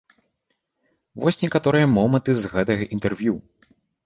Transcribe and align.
Вось 1.23 1.37
некаторыя 1.43 1.91
моманты 1.97 2.31
з 2.41 2.53
гэтага 2.55 2.83
інтэрв'ю. 2.97 3.39